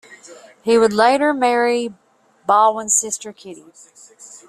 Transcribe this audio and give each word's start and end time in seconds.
He 0.63 0.79
would 0.79 0.93
later 0.93 1.31
marry 1.31 1.93
Baldwin's 2.47 2.95
sister, 2.99 3.31
Kitty. 3.31 3.65